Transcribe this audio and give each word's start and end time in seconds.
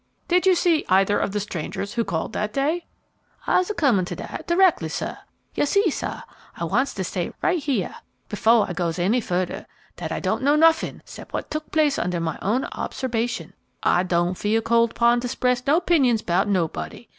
"Did 0.27 0.47
you 0.47 0.55
see 0.55 0.83
either 0.89 1.19
of 1.19 1.31
the 1.31 1.39
strangers 1.39 1.93
who 1.93 2.03
called 2.03 2.33
that 2.33 2.51
day?" 2.53 2.87
"I'se 3.45 3.69
a 3.69 3.75
comm' 3.75 4.03
to 4.07 4.15
dat 4.15 4.45
d'rectly, 4.47 4.89
sah. 4.89 5.17
You 5.53 5.67
see, 5.67 5.91
sah, 5.91 6.23
I 6.57 6.63
wants 6.63 6.95
to 6.95 7.03
say 7.03 7.31
right 7.43 7.61
heah, 7.61 8.01
befo' 8.27 8.63
I 8.63 8.73
goes 8.73 8.97
any 8.97 9.21
furder, 9.21 9.67
dat 9.97 10.11
I 10.11 10.19
don' 10.19 10.43
know 10.43 10.55
noffin 10.55 11.03
'cept 11.05 11.33
what 11.33 11.51
tuk 11.51 11.69
place 11.71 11.99
under 11.99 12.19
my 12.19 12.39
own 12.41 12.63
obserbation. 12.71 13.53
I 13.83 14.01
don' 14.01 14.33
feel 14.33 14.63
called 14.63 14.89
upon 14.89 15.19
to 15.19 15.27
'spress 15.27 15.63
no 15.67 15.79
'pinions 15.79 16.23
'bout 16.25 16.47
nobody. 16.47 17.07